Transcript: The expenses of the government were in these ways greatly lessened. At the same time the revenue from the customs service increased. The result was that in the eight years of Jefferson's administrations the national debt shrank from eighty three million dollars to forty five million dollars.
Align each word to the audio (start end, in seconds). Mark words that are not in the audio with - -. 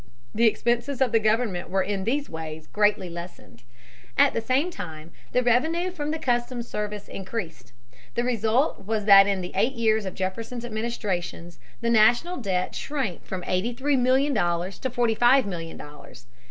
The 0.33 0.47
expenses 0.47 0.99
of 0.99 1.11
the 1.11 1.19
government 1.19 1.69
were 1.69 1.83
in 1.83 2.05
these 2.05 2.27
ways 2.27 2.65
greatly 2.65 3.07
lessened. 3.07 3.61
At 4.17 4.33
the 4.33 4.41
same 4.41 4.71
time 4.71 5.11
the 5.31 5.43
revenue 5.43 5.91
from 5.91 6.09
the 6.09 6.17
customs 6.17 6.67
service 6.67 7.07
increased. 7.07 7.71
The 8.15 8.23
result 8.23 8.83
was 8.87 9.05
that 9.05 9.27
in 9.27 9.41
the 9.41 9.51
eight 9.53 9.73
years 9.73 10.05
of 10.07 10.15
Jefferson's 10.15 10.65
administrations 10.65 11.59
the 11.81 11.91
national 11.91 12.37
debt 12.37 12.73
shrank 12.73 13.23
from 13.25 13.43
eighty 13.45 13.73
three 13.75 13.95
million 13.95 14.33
dollars 14.33 14.79
to 14.79 14.89
forty 14.89 15.13
five 15.13 15.45
million 15.45 15.77
dollars. 15.77 16.25